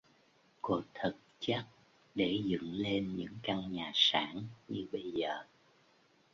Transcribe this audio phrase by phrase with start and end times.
[0.61, 1.65] Cột thật chắc
[2.15, 5.43] để dựng lên những căn nhà sản như bây giờ